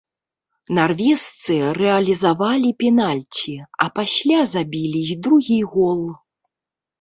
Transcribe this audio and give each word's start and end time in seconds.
Нарвежцы 0.77 1.57
рэалізавалі 1.79 2.71
пенальці, 2.79 3.53
а 3.85 3.87
пасля 3.99 4.39
забілі 4.55 5.05
і 5.11 5.19
другі 5.29 5.61
гол. 5.77 6.01